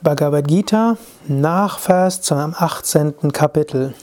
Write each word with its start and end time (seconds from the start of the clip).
Bhagavad 0.00 0.46
Gita, 0.46 0.96
Nachvers 1.26 2.22
zum 2.22 2.54
18. 2.54 3.32
Kapitel. 3.32 3.94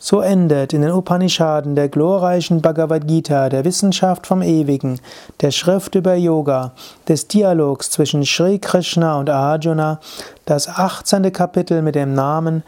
so 0.03 0.21
endet 0.21 0.73
in 0.73 0.81
den 0.81 0.93
Upanishaden 0.93 1.75
der 1.77 1.91
glorreichen 1.91 2.63
Bhagavad 2.63 3.07
Gita, 3.07 3.51
der 3.51 3.67
Wissenschaft 3.67 4.27
vom 4.27 4.41
Ewigen, 4.41 4.99
der 5.43 5.51
Schrift 5.51 5.95
über 5.95 6.15
Yoga, 6.15 6.73
des 7.07 7.29
Dialogs 7.29 7.91
zwischen 7.91 8.25
Sri 8.25 8.59
Krishna 8.59 9.19
und 9.19 9.29
Arjuna, 9.29 10.01
das 10.47 10.69
18. 10.69 11.31
Kapitel 11.33 11.83
mit 11.83 11.95
dem 11.95 12.15
Namen 12.15 12.65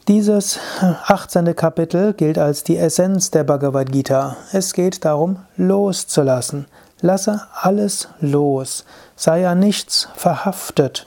Dieses 0.09 0.59
18. 0.81 1.55
Kapitel 1.55 2.15
gilt 2.15 2.39
als 2.39 2.65
die 2.65 2.79
Essenz 2.79 3.31
der 3.31 3.45
Bhagavad 3.45 3.93
Gita. 3.93 4.37
Es 4.51 4.73
geht 4.73 5.05
darum, 5.05 5.37
loszulassen. 5.57 6.67
Lasse 7.03 7.42
alles 7.55 8.09
los. 8.20 8.84
Sei 9.15 9.47
an 9.47 9.61
nichts 9.61 10.09
verhaftet. 10.17 11.07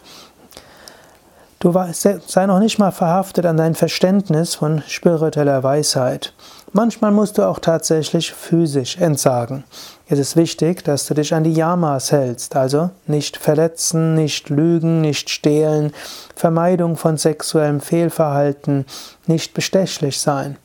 Du 1.63 1.71
sei 1.71 2.45
noch 2.45 2.59
nicht 2.59 2.77
mal 2.77 2.91
verhaftet 2.91 3.45
an 3.45 3.55
dein 3.55 3.73
Verständnis 3.73 4.53
von 4.53 4.83
spiritueller 4.85 5.63
Weisheit. 5.63 6.33
Manchmal 6.73 7.11
musst 7.11 7.37
du 7.37 7.43
auch 7.43 7.59
tatsächlich 7.59 8.33
physisch 8.33 8.97
entsagen. 8.97 9.63
Es 10.09 10.19
ist 10.19 10.35
wichtig, 10.35 10.83
dass 10.83 11.05
du 11.05 11.13
dich 11.13 11.33
an 11.33 11.45
die 11.45 11.53
Yamas 11.53 12.11
hältst, 12.11 12.57
also 12.57 12.89
nicht 13.07 13.37
verletzen, 13.37 14.13
nicht 14.13 14.49
lügen, 14.49 14.99
nicht 14.99 15.29
stehlen, 15.29 15.93
Vermeidung 16.35 16.97
von 16.97 17.15
sexuellem 17.15 17.79
Fehlverhalten, 17.79 18.85
nicht 19.25 19.53
bestechlich 19.53 20.19
sein. 20.19 20.57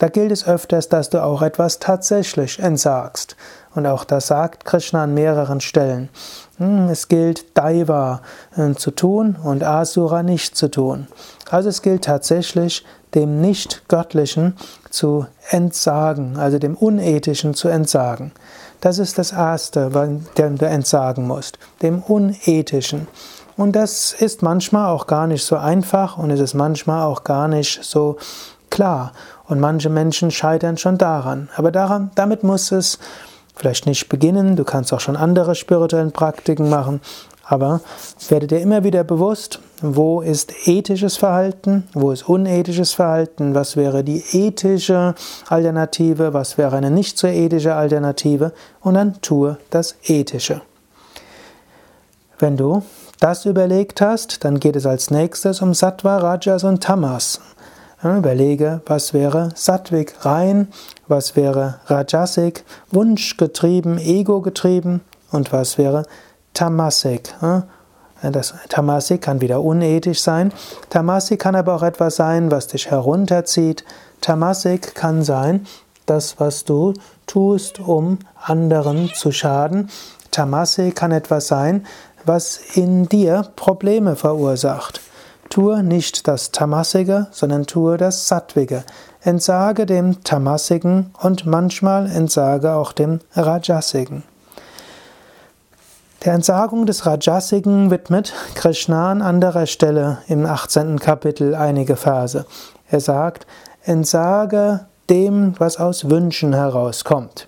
Da 0.00 0.08
gilt 0.08 0.32
es 0.32 0.48
öfters, 0.48 0.88
dass 0.88 1.08
du 1.08 1.22
auch 1.22 1.42
etwas 1.42 1.78
tatsächlich 1.78 2.58
entsagst. 2.58 3.36
Und 3.74 3.86
auch 3.86 4.04
das 4.04 4.26
sagt 4.26 4.64
Krishna 4.64 5.04
an 5.04 5.14
mehreren 5.14 5.60
Stellen. 5.60 6.08
Hm, 6.58 6.88
es 6.88 7.08
gilt 7.08 7.56
Daiva 7.56 8.20
äh, 8.56 8.74
zu 8.74 8.90
tun 8.90 9.36
und 9.42 9.64
Asura 9.64 10.22
nicht 10.22 10.56
zu 10.56 10.68
tun. 10.68 11.06
Also 11.50 11.68
es 11.68 11.82
gilt 11.82 12.04
tatsächlich, 12.04 12.84
dem 13.14 13.40
Nicht-Göttlichen 13.40 14.56
zu 14.90 15.26
entsagen, 15.50 16.38
also 16.38 16.58
dem 16.58 16.76
Unethischen 16.76 17.54
zu 17.54 17.68
entsagen. 17.68 18.32
Das 18.80 18.98
ist 18.98 19.18
das 19.18 19.32
Erste, 19.32 19.90
dem 20.38 20.58
du 20.58 20.66
entsagen 20.66 21.26
musst, 21.26 21.58
dem 21.82 22.02
Unethischen. 22.02 23.06
Und 23.56 23.76
das 23.76 24.12
ist 24.12 24.42
manchmal 24.42 24.88
auch 24.88 25.06
gar 25.06 25.26
nicht 25.26 25.44
so 25.44 25.56
einfach 25.56 26.16
und 26.16 26.30
es 26.30 26.40
ist 26.40 26.54
manchmal 26.54 27.02
auch 27.04 27.22
gar 27.22 27.48
nicht 27.48 27.84
so 27.84 28.16
klar. 28.70 29.12
Und 29.46 29.60
manche 29.60 29.90
Menschen 29.90 30.30
scheitern 30.30 30.78
schon 30.78 30.96
daran. 30.96 31.50
Aber 31.56 31.70
daran, 31.70 32.10
damit 32.14 32.42
muss 32.42 32.72
es 32.72 32.98
vielleicht 33.54 33.86
nicht 33.86 34.08
beginnen. 34.08 34.56
Du 34.56 34.64
kannst 34.64 34.92
auch 34.92 35.00
schon 35.00 35.16
andere 35.16 35.54
spirituellen 35.54 36.12
Praktiken 36.12 36.68
machen. 36.68 37.00
Aber 37.44 37.80
werde 38.28 38.46
dir 38.46 38.60
immer 38.60 38.84
wieder 38.84 39.04
bewusst, 39.04 39.58
wo 39.82 40.22
ist 40.22 40.66
ethisches 40.66 41.16
Verhalten, 41.16 41.88
wo 41.92 42.12
ist 42.12 42.28
unethisches 42.28 42.92
Verhalten, 42.92 43.54
was 43.54 43.76
wäre 43.76 44.04
die 44.04 44.22
ethische 44.32 45.14
Alternative, 45.48 46.32
was 46.32 46.56
wäre 46.56 46.76
eine 46.76 46.90
nicht 46.90 47.18
so 47.18 47.26
ethische 47.26 47.74
Alternative 47.74 48.52
und 48.80 48.94
dann 48.94 49.20
tue 49.20 49.58
das 49.70 49.96
Ethische. 50.04 50.62
Wenn 52.38 52.56
du 52.56 52.82
das 53.20 53.44
überlegt 53.44 54.00
hast, 54.00 54.44
dann 54.44 54.58
geht 54.58 54.76
es 54.76 54.86
als 54.86 55.10
nächstes 55.10 55.62
um 55.62 55.74
Sattva, 55.74 56.18
Rajas 56.18 56.64
und 56.64 56.82
Tamas. 56.82 57.40
Überlege, 58.02 58.80
was 58.86 59.14
wäre 59.14 59.50
Sattvik 59.54 60.24
rein, 60.24 60.68
was 61.06 61.36
wäre 61.36 61.80
Rajasik, 61.86 62.64
Wunschgetrieben, 62.90 63.98
Ego-getrieben 63.98 65.02
und 65.30 65.52
was 65.52 65.78
wäre 65.78 66.04
Tamasik. 66.52 67.34
Das 68.22 68.54
Tamasik 68.68 69.22
kann 69.22 69.40
wieder 69.40 69.62
unethisch 69.62 70.20
sein. 70.20 70.52
Tamasik 70.90 71.40
kann 71.40 71.54
aber 71.54 71.74
auch 71.74 71.82
etwas 71.82 72.16
sein, 72.16 72.50
was 72.50 72.66
dich 72.66 72.90
herunterzieht. 72.90 73.84
Tamasik 74.20 74.94
kann 74.94 75.22
sein, 75.22 75.66
das, 76.06 76.38
was 76.38 76.64
du 76.64 76.94
tust, 77.26 77.80
um 77.80 78.18
anderen 78.40 79.10
zu 79.14 79.32
schaden. 79.32 79.90
Tamasik 80.30 80.96
kann 80.96 81.12
etwas 81.12 81.48
sein, 81.48 81.86
was 82.24 82.58
in 82.74 83.08
dir 83.08 83.48
Probleme 83.56 84.16
verursacht. 84.16 85.00
Tue 85.52 85.82
nicht 85.82 86.28
das 86.28 86.50
Tamasige, 86.50 87.26
sondern 87.30 87.66
tue 87.66 87.98
das 87.98 88.26
Sattwige. 88.26 88.84
Entsage 89.20 89.84
dem 89.84 90.24
Tamasigen 90.24 91.10
und 91.20 91.44
manchmal 91.44 92.06
entsage 92.06 92.72
auch 92.72 92.92
dem 92.92 93.18
Rajasigen. 93.34 94.22
Der 96.24 96.32
Entsagung 96.32 96.86
des 96.86 97.04
Rajasigen 97.04 97.90
widmet 97.90 98.32
Krishna 98.54 99.10
an 99.10 99.20
anderer 99.20 99.66
Stelle 99.66 100.22
im 100.26 100.46
18. 100.46 100.98
Kapitel 100.98 101.54
einige 101.54 101.96
Verse. 101.96 102.46
Er 102.88 103.00
sagt, 103.00 103.46
entsage 103.84 104.86
dem, 105.10 105.52
was 105.58 105.76
aus 105.76 106.08
Wünschen 106.08 106.54
herauskommt. 106.54 107.46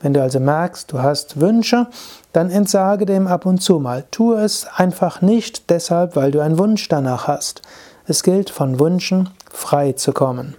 Wenn 0.00 0.14
du 0.14 0.22
also 0.22 0.40
merkst, 0.40 0.90
du 0.92 1.00
hast 1.00 1.40
Wünsche, 1.40 1.86
dann 2.32 2.50
entsage 2.50 3.04
dem 3.06 3.26
ab 3.26 3.44
und 3.44 3.62
zu 3.62 3.78
mal. 3.78 4.04
Tue 4.10 4.40
es 4.40 4.66
einfach 4.74 5.20
nicht 5.20 5.68
deshalb, 5.70 6.16
weil 6.16 6.30
du 6.30 6.40
einen 6.40 6.58
Wunsch 6.58 6.88
danach 6.88 7.28
hast. 7.28 7.62
Es 8.06 8.22
gilt, 8.22 8.50
von 8.50 8.80
Wünschen 8.80 9.30
frei 9.50 9.92
zu 9.92 10.12
kommen. 10.12 10.56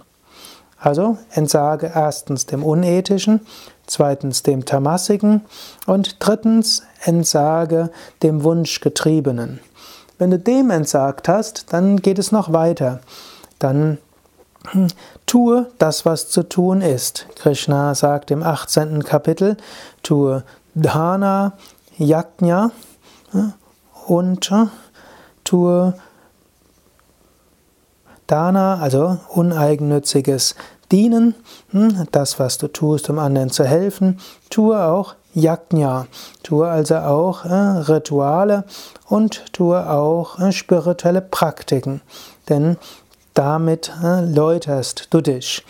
Also 0.78 1.18
entsage 1.30 1.90
erstens 1.94 2.46
dem 2.46 2.64
Unethischen, 2.64 3.40
zweitens 3.86 4.42
dem 4.42 4.64
Tamassigen 4.64 5.42
und 5.86 6.16
drittens 6.18 6.82
entsage 7.04 7.90
dem 8.22 8.42
Wunschgetriebenen. 8.42 9.60
Wenn 10.18 10.30
du 10.30 10.38
dem 10.38 10.70
entsagt 10.70 11.28
hast, 11.28 11.72
dann 11.72 11.98
geht 11.98 12.18
es 12.18 12.32
noch 12.32 12.52
weiter. 12.52 13.00
Dann 13.58 13.98
Tue 15.26 15.66
das, 15.78 16.04
was 16.04 16.28
zu 16.28 16.48
tun 16.48 16.82
ist. 16.82 17.26
Krishna 17.36 17.94
sagt 17.94 18.30
im 18.30 18.42
18. 18.42 19.02
Kapitel, 19.02 19.56
tue 20.02 20.44
Dana, 20.74 21.54
Yajna 21.98 22.70
und 24.06 24.52
tue 25.44 25.94
Dana, 28.26 28.78
also 28.80 29.18
uneigennütziges 29.28 30.54
Dienen, 30.90 31.34
hm, 31.70 32.06
das, 32.12 32.38
was 32.38 32.58
du 32.58 32.68
tust, 32.68 33.10
um 33.10 33.18
anderen 33.18 33.50
zu 33.50 33.64
helfen. 33.64 34.20
Tue 34.50 34.78
auch 34.80 35.14
Yajna, 35.34 36.06
tue 36.42 36.68
also 36.68 36.96
auch 36.96 37.44
äh, 37.46 37.54
Rituale 37.54 38.64
und 39.08 39.52
tue 39.52 39.88
auch 39.88 40.38
äh, 40.38 40.52
spirituelle 40.52 41.22
Praktiken. 41.22 42.02
Denn 42.48 42.76
damit 43.34 43.92
läuterst 44.02 45.08
du 45.10 45.20
dich, 45.20 45.64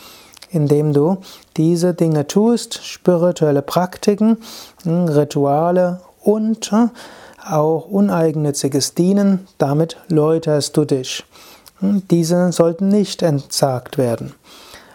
indem 0.50 0.92
du 0.92 1.18
diese 1.56 1.94
Dinge 1.94 2.26
tust, 2.26 2.84
spirituelle 2.84 3.62
Praktiken, 3.62 4.38
hm, 4.84 5.08
Rituale 5.08 6.00
und 6.22 6.72
auch 7.44 7.86
uneigennütziges 7.86 8.94
Dienen, 8.94 9.46
damit 9.58 9.96
läuterst 10.08 10.76
du 10.76 10.84
dich. 10.84 11.24
Hm, 11.80 12.02
diese 12.10 12.52
sollten 12.52 12.88
nicht 12.88 13.22
entsagt 13.22 13.98
werden. 13.98 14.34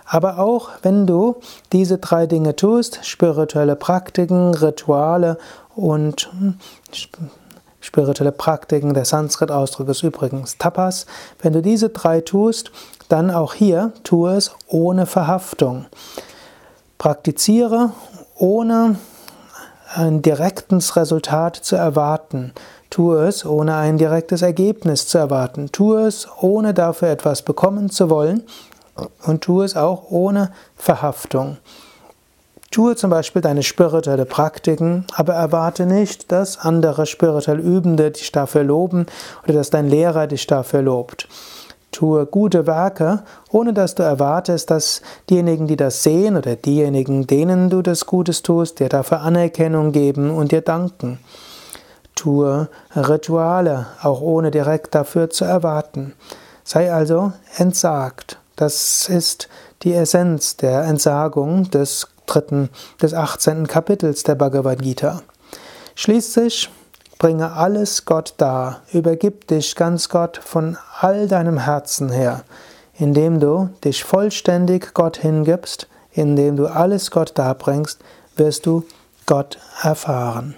Aber 0.06 0.40
auch 0.40 0.70
wenn 0.84 1.06
du 1.06 1.36
diese 1.74 1.98
drei 1.98 2.28
Dinge 2.28 2.56
tust, 2.56 3.00
spirituelle 3.04 3.76
Praktiken, 3.76 4.54
Rituale 4.54 5.38
und 5.76 6.30
hm, 6.32 6.56
Spirituelle 7.80 8.32
Praktiken, 8.32 8.94
der 8.94 9.06
Sanskrit-Ausdruck 9.06 9.90
ist 9.90 10.04
übrigens 10.04 10.58
Tapas. 10.58 11.06
Wenn 11.42 11.54
du 11.54 11.62
diese 11.62 11.90
drei 11.90 12.22
tust, 12.22 12.72
dann 13.10 13.32
auch 13.32 13.54
hier 13.54 13.94
tue 14.04 14.34
es 14.34 14.52
ohne 14.68 15.06
Verhaftung. 15.06 15.86
Praktiziere 16.98 17.92
ohne 18.36 18.98
ein 19.94 20.22
direktes 20.22 20.96
Resultat 20.96 21.56
zu 21.56 21.76
erwarten. 21.76 22.54
Tue 22.90 23.28
es, 23.28 23.46
ohne 23.46 23.76
ein 23.76 23.98
direktes 23.98 24.42
Ergebnis 24.42 25.08
zu 25.08 25.18
erwarten. 25.18 25.72
Tue 25.72 26.08
es, 26.08 26.28
ohne 26.42 26.74
dafür 26.74 27.10
etwas 27.10 27.42
bekommen 27.42 27.90
zu 27.90 28.10
wollen. 28.10 28.44
Und 29.24 29.44
tue 29.44 29.64
es 29.64 29.76
auch 29.76 30.10
ohne 30.10 30.52
Verhaftung. 30.76 31.58
Tue 32.72 32.96
zum 32.96 33.10
Beispiel 33.10 33.42
deine 33.42 33.64
spirituelle 33.64 34.26
Praktiken, 34.26 35.06
aber 35.16 35.34
erwarte 35.34 35.86
nicht, 35.86 36.32
dass 36.32 36.58
andere 36.58 37.06
spirituell 37.06 37.60
Übende 37.60 38.12
dich 38.12 38.32
dafür 38.32 38.64
loben 38.64 39.06
oder 39.44 39.54
dass 39.54 39.70
dein 39.70 39.88
Lehrer 39.88 40.28
dich 40.28 40.48
dafür 40.48 40.82
lobt. 40.82 41.28
Tue 41.92 42.26
gute 42.26 42.68
Werke, 42.68 43.24
ohne 43.50 43.74
dass 43.74 43.96
du 43.96 44.04
erwartest, 44.04 44.70
dass 44.70 45.02
diejenigen, 45.30 45.68
die 45.68 45.78
das 45.78 46.04
sehen 46.04 46.36
oder 46.36 46.56
diejenigen, 46.56 47.26
denen 47.26 47.70
du 47.70 47.82
das 47.82 48.06
Gutes 48.06 48.44
tust, 48.44 48.80
dir 48.80 48.90
dafür 48.90 49.22
Anerkennung 49.22 49.94
geben 49.94 50.30
und 50.30 50.52
dir 50.52 50.62
danken. 50.62 51.20
Tue 52.14 52.68
Rituale, 52.96 53.88
auch 54.02 54.22
ohne 54.22 54.52
direkt 54.52 54.94
dafür 54.94 55.30
zu 55.30 55.46
erwarten. 55.46 56.14
Sei 56.64 56.92
also 56.92 57.32
entsagt. 57.58 58.40
Das 58.58 59.08
ist 59.08 59.48
die 59.84 59.94
Essenz 59.94 60.58
der 60.58 60.84
Entsagung 60.84 61.72
des 61.72 62.08
dritten, 62.28 62.70
des 63.02 63.14
18. 63.14 63.68
Kapitels 63.68 64.24
der 64.24 64.36
Bhagavad 64.36 64.82
Gita. 64.82 65.24
Schließlich 65.96 66.70
bringe 67.18 67.54
alles 67.54 68.06
Gott 68.06 68.36
dar, 68.38 68.82
übergib 68.94 69.48
dich 69.48 69.76
ganz 69.76 70.10
Gott 70.10 70.38
von 70.38 70.78
all 71.00 71.28
deinem 71.28 71.58
Herzen 71.58 72.12
her, 72.12 72.44
indem 73.00 73.40
du 73.40 73.70
dich 73.84 74.04
vollständig 74.04 74.94
Gott 74.94 75.18
hingibst, 75.18 75.88
indem 76.12 76.56
du 76.56 76.68
alles 76.68 77.12
Gott 77.12 77.32
darbringst, 77.36 78.00
wirst 78.36 78.66
du 78.66 78.86
Gott 79.26 79.58
erfahren. 79.82 80.56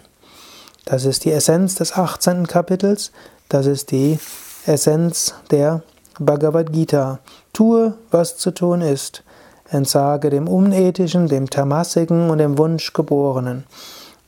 Das 0.86 1.06
ist 1.06 1.26
die 1.26 1.32
Essenz 1.32 1.76
des 1.76 1.94
18. 1.94 2.48
Kapitels, 2.48 3.12
das 3.48 3.66
ist 3.66 3.92
die 3.92 4.20
Essenz 4.66 5.36
der 5.52 5.84
Bhagavad 6.20 6.72
Gita. 6.74 7.20
Tue, 7.54 7.94
was 8.12 8.38
zu 8.38 8.52
tun 8.52 8.82
ist. 8.82 9.24
Entsage 9.72 10.30
dem 10.30 10.48
Unethischen, 10.48 11.28
dem 11.28 11.50
Tamassigen 11.50 12.30
und 12.30 12.40
dem 12.40 12.58
Wunschgeborenen. 12.58 13.66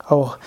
Auch 0.07 0.37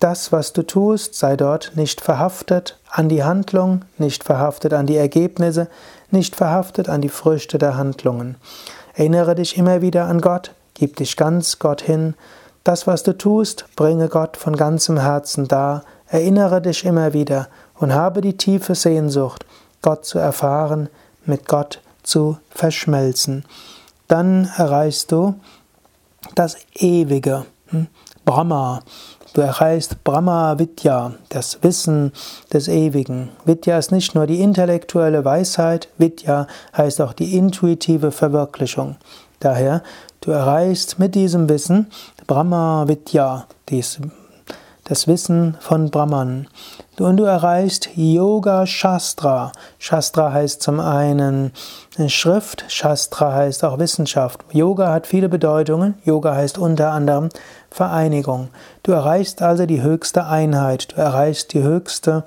das, 0.00 0.32
was 0.32 0.52
du 0.52 0.62
tust, 0.62 1.14
sei 1.14 1.36
dort 1.36 1.72
nicht 1.74 2.00
verhaftet 2.00 2.78
an 2.90 3.08
die 3.08 3.24
Handlung, 3.24 3.84
nicht 3.98 4.24
verhaftet 4.24 4.72
an 4.72 4.86
die 4.86 4.96
Ergebnisse, 4.96 5.68
nicht 6.10 6.36
verhaftet 6.36 6.88
an 6.88 7.00
die 7.00 7.08
Früchte 7.08 7.58
der 7.58 7.76
Handlungen. 7.76 8.36
Erinnere 8.94 9.34
dich 9.34 9.56
immer 9.56 9.82
wieder 9.82 10.04
an 10.06 10.20
Gott, 10.20 10.52
gib 10.74 10.96
dich 10.96 11.16
ganz 11.16 11.58
Gott 11.58 11.82
hin. 11.82 12.14
Das, 12.64 12.86
was 12.86 13.02
du 13.02 13.16
tust, 13.16 13.66
bringe 13.76 14.08
Gott 14.08 14.36
von 14.36 14.56
ganzem 14.56 14.98
Herzen 14.98 15.48
dar. 15.48 15.82
Erinnere 16.08 16.60
dich 16.60 16.84
immer 16.84 17.12
wieder 17.12 17.48
und 17.74 17.92
habe 17.92 18.20
die 18.20 18.36
tiefe 18.36 18.74
Sehnsucht, 18.74 19.44
Gott 19.82 20.04
zu 20.04 20.18
erfahren, 20.18 20.88
mit 21.24 21.48
Gott 21.48 21.80
zu 22.02 22.38
verschmelzen 22.50 23.44
dann 24.08 24.50
erreichst 24.56 25.12
du 25.12 25.34
das 26.34 26.56
Ewige, 26.74 27.46
hm? 27.68 27.86
Brahma. 28.24 28.80
Du 29.34 29.42
erreichst 29.42 30.02
Brahma 30.02 30.58
Vidya, 30.58 31.12
das 31.28 31.62
Wissen 31.62 32.12
des 32.52 32.68
Ewigen. 32.68 33.28
Vidya 33.44 33.78
ist 33.78 33.92
nicht 33.92 34.14
nur 34.14 34.26
die 34.26 34.40
intellektuelle 34.40 35.24
Weisheit, 35.24 35.88
Vidya 35.98 36.46
heißt 36.76 37.00
auch 37.02 37.12
die 37.12 37.36
intuitive 37.36 38.12
Verwirklichung. 38.12 38.96
Daher, 39.40 39.82
du 40.22 40.30
erreichst 40.30 40.98
mit 40.98 41.14
diesem 41.14 41.48
Wissen 41.48 41.88
Brahma 42.26 42.88
Vidya, 42.88 43.46
dies 43.68 44.00
das 44.86 45.08
Wissen 45.08 45.56
von 45.60 45.90
Brahman. 45.90 46.46
Und 46.98 47.18
du 47.18 47.24
erreichst 47.24 47.90
Yoga 47.96 48.66
Shastra. 48.66 49.52
Shastra 49.78 50.32
heißt 50.32 50.62
zum 50.62 50.80
einen 50.80 51.52
Schrift, 52.06 52.64
Shastra 52.68 53.34
heißt 53.34 53.64
auch 53.64 53.78
Wissenschaft. 53.78 54.40
Yoga 54.52 54.92
hat 54.92 55.06
viele 55.06 55.28
Bedeutungen. 55.28 55.94
Yoga 56.04 56.34
heißt 56.34 56.56
unter 56.56 56.92
anderem 56.92 57.28
Vereinigung. 57.70 58.48
Du 58.84 58.92
erreichst 58.92 59.42
also 59.42 59.66
die 59.66 59.82
höchste 59.82 60.26
Einheit, 60.26 60.92
du 60.92 61.00
erreichst 61.00 61.52
die 61.52 61.62
höchste 61.62 62.24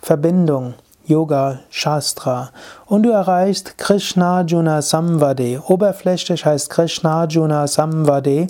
Verbindung. 0.00 0.74
Yoga 1.04 1.58
Shastra. 1.68 2.50
Und 2.86 3.02
du 3.02 3.10
erreichst 3.10 3.76
Krishna 3.76 4.42
Juna 4.42 4.82
Samvade. 4.82 5.60
Oberflächlich 5.66 6.46
heißt 6.46 6.70
Krishna 6.70 7.24
Juna 7.24 7.66
Samvade, 7.66 8.46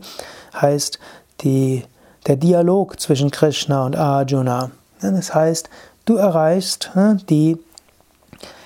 heißt 0.61 0.99
die 1.41 1.85
der 2.27 2.37
Dialog 2.37 3.01
zwischen 3.01 3.31
Krishna 3.31 3.85
und 3.85 3.97
Arjuna. 3.97 4.71
Das 5.01 5.35
heißt, 5.35 5.69
du 6.05 6.17
erreichst 6.17 6.91
ne, 6.95 7.19
die 7.29 7.59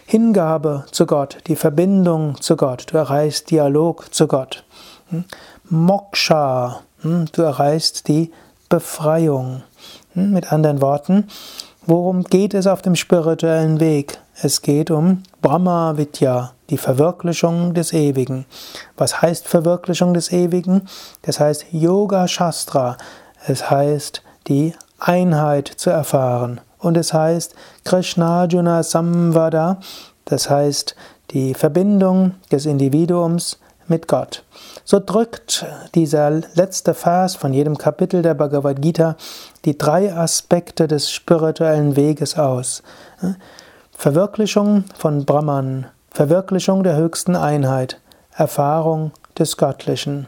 Hingabe 0.04 0.84
zu 0.92 1.06
Gott, 1.06 1.38
die 1.46 1.56
Verbindung 1.56 2.40
zu 2.40 2.56
Gott, 2.56 2.86
du 2.92 2.96
erreichst 2.96 3.50
Dialog 3.50 4.14
zu 4.14 4.28
Gott. 4.28 4.64
Hm? 5.08 5.24
Moksha, 5.68 6.82
hm, 7.00 7.26
du 7.32 7.42
erreichst 7.42 8.06
die 8.08 8.30
Befreiung. 8.68 9.62
Hm, 10.12 10.32
mit 10.32 10.52
anderen 10.52 10.80
Worten, 10.80 11.28
worum 11.86 12.24
geht 12.24 12.54
es 12.54 12.66
auf 12.66 12.82
dem 12.82 12.94
spirituellen 12.94 13.80
Weg? 13.80 14.18
Es 14.42 14.62
geht 14.62 14.90
um 14.90 15.22
Brahma 15.40 15.96
Vidya, 15.96 16.52
die 16.68 16.78
Verwirklichung 16.78 17.74
des 17.74 17.92
Ewigen. 17.92 18.44
Was 18.96 19.22
heißt 19.22 19.48
Verwirklichung 19.48 20.12
des 20.14 20.30
Ewigen? 20.30 20.88
Das 21.22 21.40
heißt 21.40 21.66
Yoga 21.72 22.28
Shastra, 22.28 22.96
es 23.46 23.70
heißt, 23.70 24.22
die 24.48 24.74
Einheit 24.98 25.68
zu 25.68 25.90
erfahren. 25.90 26.60
Und 26.78 26.96
es 26.96 27.12
heißt 27.12 27.54
Krishna 27.84 28.44
Juna 28.44 28.82
Samvada, 28.82 29.78
das 30.24 30.50
heißt 30.50 30.94
die 31.30 31.54
Verbindung 31.54 32.34
des 32.50 32.66
Individuums 32.66 33.58
mit 33.88 34.08
Gott. 34.08 34.44
So 34.84 35.00
drückt 35.04 35.64
dieser 35.94 36.30
letzte 36.30 36.94
Vers 36.94 37.36
von 37.36 37.52
jedem 37.52 37.78
Kapitel 37.78 38.22
der 38.22 38.34
Bhagavad 38.34 38.80
Gita 38.82 39.16
die 39.64 39.78
drei 39.78 40.12
Aspekte 40.12 40.86
des 40.86 41.10
spirituellen 41.10 41.96
Weges 41.96 42.38
aus. 42.38 42.82
Verwirklichung 43.92 44.84
von 44.96 45.24
Brahman, 45.24 45.86
Verwirklichung 46.10 46.82
der 46.82 46.96
höchsten 46.96 47.36
Einheit, 47.36 48.00
Erfahrung 48.34 49.12
des 49.38 49.56
Göttlichen. 49.56 50.26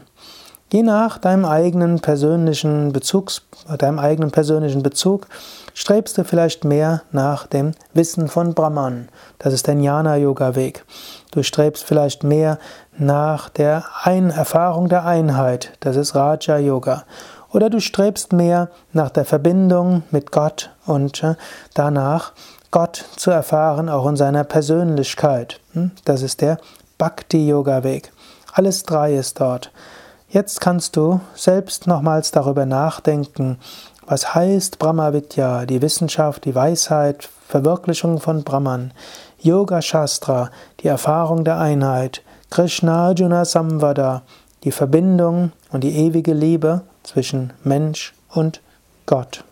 Je 0.71 0.83
nach 0.83 1.17
deinem 1.17 1.45
eigenen 1.45 1.99
persönlichen 1.99 2.91
Bezugs, 2.91 3.41
deinem 3.79 3.97
eigenen 3.97 4.29
persönlichen 4.29 4.83
Bezug 4.83 5.25
strebst 5.73 6.15
du 6.17 6.23
vielleicht 6.23 6.63
mehr 6.63 7.01
nach 7.11 7.47
dem 7.47 7.71
Wissen 7.95 8.27
von 8.27 8.53
Brahman. 8.53 9.09
Das 9.39 9.51
ist 9.51 9.65
der 9.65 9.73
Jnana-Yoga-Weg. 9.73 10.85
Du 11.31 11.41
strebst 11.41 11.83
vielleicht 11.83 12.23
mehr 12.23 12.59
nach 12.95 13.49
der 13.49 13.83
Ein 14.03 14.29
Erfahrung 14.29 14.89
der 14.89 15.05
Einheit. 15.05 15.71
Das 15.79 15.95
ist 15.95 16.13
Raja-Yoga. 16.13 17.03
Oder 17.51 17.71
du 17.71 17.79
strebst 17.79 18.31
mehr 18.31 18.69
nach 18.93 19.09
der 19.09 19.25
Verbindung 19.25 20.03
mit 20.11 20.31
Gott 20.31 20.69
und 20.85 21.23
äh, 21.23 21.33
danach 21.73 22.33
Gott 22.69 23.05
zu 23.15 23.31
erfahren, 23.31 23.89
auch 23.89 24.05
in 24.07 24.15
seiner 24.15 24.43
Persönlichkeit. 24.43 25.59
Hm? 25.73 25.89
Das 26.05 26.21
ist 26.21 26.41
der 26.41 26.59
Bhakti-Yoga-Weg. 26.99 28.11
Alles 28.53 28.83
drei 28.83 29.15
ist 29.15 29.39
dort. 29.39 29.71
Jetzt 30.31 30.61
kannst 30.61 30.95
du 30.95 31.21
selbst 31.33 31.87
nochmals 31.87 32.29
darüber 32.29 32.67
nachdenken, 32.67 33.57
was 34.05 34.35
heißt 34.35 34.77
Brahma 34.77 35.11
Vidya, 35.11 35.65
die 35.65 35.81
Wissenschaft, 35.81 36.45
die 36.45 36.53
Weisheit, 36.53 37.27
Verwirklichung 37.47 38.19
von 38.19 38.43
Brahman, 38.43 38.91
Yoga 39.39 39.81
Shastra, 39.81 40.51
die 40.81 40.87
Erfahrung 40.87 41.43
der 41.43 41.57
Einheit, 41.57 42.21
Krishna 42.51 43.07
Arjuna 43.07 43.43
Samvada, 43.43 44.21
die 44.63 44.71
Verbindung 44.71 45.51
und 45.71 45.83
die 45.83 45.95
ewige 45.95 46.33
Liebe 46.33 46.81
zwischen 47.01 47.51
Mensch 47.63 48.13
und 48.29 48.61
Gott. 49.07 49.43